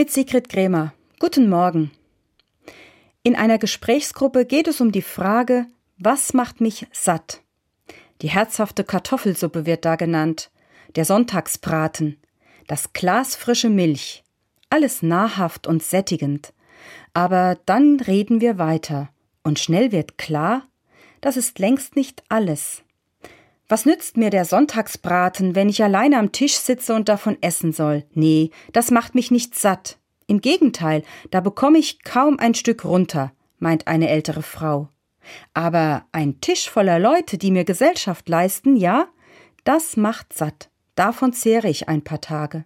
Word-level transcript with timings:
Mit 0.00 0.10
Sigrid 0.10 0.48
Krämer. 0.48 0.94
Guten 1.18 1.50
Morgen. 1.50 1.90
In 3.22 3.36
einer 3.36 3.58
Gesprächsgruppe 3.58 4.46
geht 4.46 4.66
es 4.66 4.80
um 4.80 4.92
die 4.92 5.02
Frage, 5.02 5.66
was 5.98 6.32
macht 6.32 6.62
mich 6.62 6.86
satt? 6.90 7.42
Die 8.22 8.30
herzhafte 8.30 8.82
Kartoffelsuppe 8.82 9.66
wird 9.66 9.84
da 9.84 9.96
genannt, 9.96 10.50
der 10.96 11.04
Sonntagsbraten, 11.04 12.16
das 12.66 12.94
Glas 12.94 13.36
frische 13.36 13.68
Milch, 13.68 14.24
alles 14.70 15.02
nahrhaft 15.02 15.66
und 15.66 15.82
sättigend. 15.82 16.54
Aber 17.12 17.58
dann 17.66 18.00
reden 18.00 18.40
wir 18.40 18.56
weiter, 18.56 19.10
und 19.42 19.58
schnell 19.58 19.92
wird 19.92 20.16
klar, 20.16 20.66
das 21.20 21.36
ist 21.36 21.58
längst 21.58 21.94
nicht 21.94 22.22
alles. 22.30 22.84
Was 23.70 23.86
nützt 23.86 24.16
mir 24.16 24.30
der 24.30 24.44
Sonntagsbraten, 24.44 25.54
wenn 25.54 25.68
ich 25.68 25.80
alleine 25.84 26.18
am 26.18 26.32
Tisch 26.32 26.56
sitze 26.56 26.92
und 26.92 27.08
davon 27.08 27.38
essen 27.40 27.72
soll? 27.72 28.04
Nee, 28.14 28.50
das 28.72 28.90
macht 28.90 29.14
mich 29.14 29.30
nicht 29.30 29.54
satt. 29.54 29.96
Im 30.26 30.40
Gegenteil, 30.40 31.04
da 31.30 31.40
bekomme 31.40 31.78
ich 31.78 32.02
kaum 32.02 32.40
ein 32.40 32.54
Stück 32.54 32.84
runter, 32.84 33.30
meint 33.60 33.86
eine 33.86 34.08
ältere 34.08 34.42
Frau. 34.42 34.88
Aber 35.54 36.04
ein 36.10 36.40
Tisch 36.40 36.68
voller 36.68 36.98
Leute, 36.98 37.38
die 37.38 37.52
mir 37.52 37.64
Gesellschaft 37.64 38.28
leisten, 38.28 38.74
ja, 38.74 39.06
das 39.62 39.96
macht 39.96 40.32
satt. 40.32 40.68
Davon 40.96 41.32
zehre 41.32 41.68
ich 41.68 41.88
ein 41.88 42.02
paar 42.02 42.20
Tage. 42.20 42.64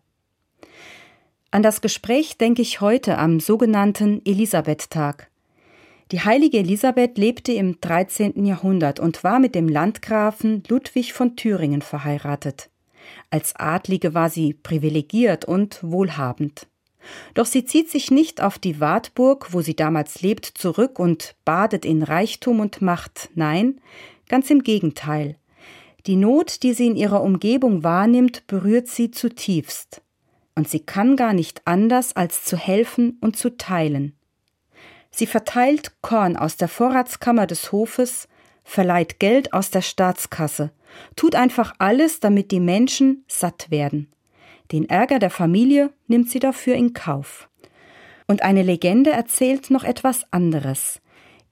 An 1.51 1.63
das 1.63 1.83
Gespräch 1.83 2.39
denke 2.39 2.63
ich 2.63 2.81
heute 2.81 3.19
am 3.19 3.41
sogenannten 3.41 4.23
Elisabeth-Tag. 4.25 5.29
Die 6.11 6.21
heilige 6.21 6.59
Elisabeth 6.59 7.17
lebte 7.17 7.53
im 7.53 7.81
13. 7.81 8.45
Jahrhundert 8.45 9.01
und 9.01 9.25
war 9.25 9.39
mit 9.39 9.55
dem 9.55 9.69
Landgrafen 9.69 10.63
Ludwig 10.69 11.13
von 11.13 11.35
Thüringen 11.35 11.81
verheiratet. 11.81 12.69
Als 13.31 13.57
Adlige 13.57 14.15
war 14.15 14.29
sie 14.29 14.55
privilegiert 14.55 15.45
und 15.45 15.79
wohlhabend. 15.83 16.67
Doch 17.35 17.47
sie 17.47 17.65
zieht 17.65 17.91
sich 17.91 18.11
nicht 18.11 18.43
auf 18.43 18.59
die 18.59 18.81
Wartburg, 18.81 19.53
wo 19.53 19.61
sie 19.61 19.77
damals 19.77 20.23
lebt, 20.23 20.47
zurück 20.47 20.99
und 20.99 21.37
badet 21.45 21.85
in 21.85 22.03
Reichtum 22.03 22.61
und 22.61 22.81
Macht. 22.83 23.31
Nein, 23.35 23.81
ganz 24.29 24.51
im 24.51 24.63
Gegenteil. 24.63 25.37
Die 26.07 26.17
Not, 26.17 26.63
die 26.63 26.75
sie 26.75 26.87
in 26.87 26.97
ihrer 26.97 27.23
Umgebung 27.23 27.83
wahrnimmt, 27.83 28.47
berührt 28.47 28.89
sie 28.89 29.11
zutiefst. 29.11 30.03
Und 30.55 30.69
sie 30.69 30.81
kann 30.81 31.17
gar 31.17 31.33
nicht 31.33 31.63
anders, 31.65 32.15
als 32.15 32.45
zu 32.45 32.57
helfen 32.57 33.19
und 33.21 33.37
zu 33.37 33.57
teilen. 33.57 34.15
Sie 35.17 35.29
verteilt 35.29 35.93
Korn 36.01 36.37
aus 36.37 36.57
der 36.57 36.67
Vorratskammer 36.67 37.47
des 37.47 37.71
Hofes, 37.71 38.27
verleiht 38.65 39.21
Geld 39.21 39.53
aus 39.53 39.71
der 39.71 39.81
Staatskasse, 39.81 40.73
tut 41.15 41.37
einfach 41.37 41.73
alles, 41.79 42.19
damit 42.19 42.51
die 42.51 42.59
Menschen 42.59 43.25
satt 43.29 43.71
werden. 43.71 44.09
Den 44.73 44.89
Ärger 44.89 45.21
der 45.21 45.31
Familie 45.31 45.91
nimmt 46.09 46.31
sie 46.31 46.41
dafür 46.41 46.75
in 46.75 46.95
Kauf. 46.95 47.49
Und 48.27 48.43
eine 48.43 48.65
Legende 48.65 49.13
erzählt 49.13 49.71
noch 49.71 49.85
etwas 49.85 50.25
anderes. 50.33 51.01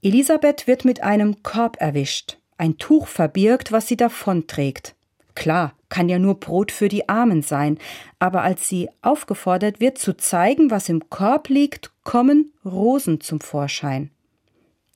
Elisabeth 0.03 0.67
wird 0.67 0.85
mit 0.85 1.05
einem 1.05 1.45
Korb 1.45 1.77
erwischt, 1.81 2.39
ein 2.59 2.79
Tuch 2.79 3.07
verbirgt, 3.07 3.71
was 3.71 3.87
sie 3.87 3.97
davonträgt. 3.97 4.97
Klar, 5.37 5.75
kann 5.89 6.09
ja 6.09 6.19
nur 6.19 6.41
Brot 6.41 6.73
für 6.73 6.89
die 6.89 7.09
Armen 7.09 7.43
sein, 7.43 7.79
aber 8.19 8.43
als 8.43 8.69
sie 8.69 8.89
aufgefordert 9.03 9.79
wird 9.79 9.99
zu 9.99 10.17
zeigen, 10.17 10.73
was 10.73 10.89
im 10.89 11.09
Korb 11.11 11.49
liegt, 11.49 11.92
kommen 12.05 12.53
Rosen 12.65 13.21
zum 13.21 13.41
Vorschein. 13.41 14.11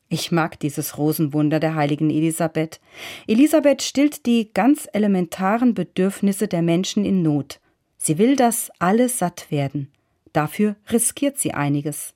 Ich 0.08 0.30
mag 0.30 0.60
dieses 0.60 0.98
Rosenwunder 0.98 1.58
der 1.58 1.74
heiligen 1.74 2.10
Elisabeth. 2.10 2.80
Elisabeth 3.26 3.82
stillt 3.82 4.24
die 4.26 4.52
ganz 4.52 4.88
elementaren 4.92 5.74
Bedürfnisse 5.74 6.46
der 6.46 6.62
Menschen 6.62 7.04
in 7.04 7.22
Not. 7.22 7.60
Sie 7.98 8.18
will, 8.18 8.36
dass 8.36 8.70
alle 8.78 9.08
satt 9.08 9.50
werden. 9.50 9.90
Dafür 10.32 10.76
riskiert 10.90 11.38
sie 11.38 11.54
einiges. 11.54 12.14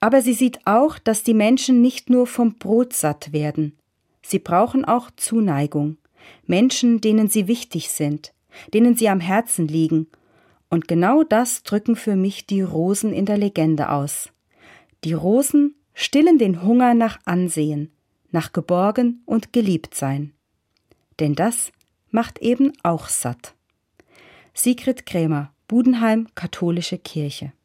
Aber 0.00 0.22
sie 0.22 0.34
sieht 0.34 0.66
auch, 0.66 0.98
dass 0.98 1.22
die 1.22 1.34
Menschen 1.34 1.82
nicht 1.82 2.10
nur 2.10 2.26
vom 2.26 2.54
Brot 2.54 2.92
satt 2.92 3.32
werden. 3.32 3.76
Sie 4.22 4.40
brauchen 4.40 4.84
auch 4.84 5.10
Zuneigung. 5.16 5.98
Menschen, 6.46 7.00
denen 7.00 7.28
sie 7.28 7.46
wichtig 7.46 7.90
sind, 7.90 8.32
denen 8.72 8.96
sie 8.96 9.08
am 9.08 9.20
Herzen 9.20 9.68
liegen. 9.68 10.08
Und 10.74 10.88
genau 10.88 11.22
das 11.22 11.62
drücken 11.62 11.94
für 11.94 12.16
mich 12.16 12.46
die 12.46 12.60
Rosen 12.60 13.12
in 13.12 13.26
der 13.26 13.38
Legende 13.38 13.90
aus. 13.90 14.30
Die 15.04 15.12
Rosen 15.12 15.76
stillen 15.92 16.36
den 16.36 16.64
Hunger 16.64 16.94
nach 16.94 17.20
Ansehen, 17.24 17.92
nach 18.32 18.52
Geborgen 18.52 19.22
und 19.24 19.52
Geliebtsein. 19.52 20.32
Denn 21.20 21.36
das 21.36 21.70
macht 22.10 22.40
eben 22.40 22.72
auch 22.82 23.06
satt. 23.06 23.54
Sigrid 24.52 25.06
Krämer, 25.06 25.52
Budenheim, 25.68 26.26
Katholische 26.34 26.98
Kirche. 26.98 27.52